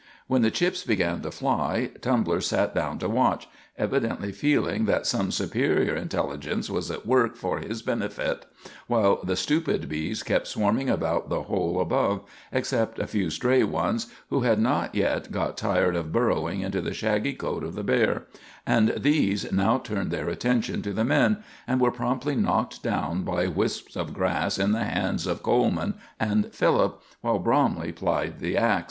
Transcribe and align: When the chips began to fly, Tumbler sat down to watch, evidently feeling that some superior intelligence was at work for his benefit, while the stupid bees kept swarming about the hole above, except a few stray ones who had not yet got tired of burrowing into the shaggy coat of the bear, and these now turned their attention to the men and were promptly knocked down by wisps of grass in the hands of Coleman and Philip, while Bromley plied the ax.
When 0.25 0.41
the 0.41 0.49
chips 0.49 0.83
began 0.83 1.21
to 1.21 1.29
fly, 1.29 1.91
Tumbler 2.01 2.41
sat 2.41 2.73
down 2.73 2.97
to 2.97 3.07
watch, 3.07 3.47
evidently 3.77 4.31
feeling 4.31 4.85
that 4.85 5.05
some 5.05 5.29
superior 5.29 5.95
intelligence 5.95 6.71
was 6.71 6.89
at 6.89 7.05
work 7.05 7.35
for 7.35 7.59
his 7.59 7.83
benefit, 7.83 8.47
while 8.87 9.19
the 9.23 9.35
stupid 9.35 9.87
bees 9.87 10.23
kept 10.23 10.47
swarming 10.47 10.89
about 10.89 11.29
the 11.29 11.43
hole 11.43 11.79
above, 11.79 12.21
except 12.51 12.97
a 12.97 13.05
few 13.05 13.29
stray 13.29 13.63
ones 13.63 14.07
who 14.31 14.39
had 14.39 14.57
not 14.59 14.95
yet 14.95 15.31
got 15.31 15.55
tired 15.55 15.95
of 15.95 16.11
burrowing 16.11 16.61
into 16.61 16.81
the 16.81 16.95
shaggy 16.95 17.33
coat 17.33 17.63
of 17.63 17.75
the 17.75 17.83
bear, 17.83 18.23
and 18.65 18.95
these 18.97 19.51
now 19.51 19.77
turned 19.77 20.09
their 20.09 20.29
attention 20.29 20.81
to 20.81 20.93
the 20.93 21.05
men 21.05 21.43
and 21.67 21.79
were 21.79 21.91
promptly 21.91 22.35
knocked 22.35 22.81
down 22.81 23.21
by 23.21 23.45
wisps 23.47 23.95
of 23.95 24.13
grass 24.15 24.57
in 24.57 24.71
the 24.71 24.83
hands 24.83 25.27
of 25.27 25.43
Coleman 25.43 25.93
and 26.19 26.51
Philip, 26.51 26.99
while 27.21 27.37
Bromley 27.37 27.91
plied 27.91 28.39
the 28.39 28.57
ax. 28.57 28.79